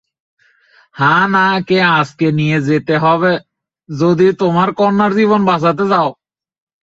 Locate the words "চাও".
5.91-6.09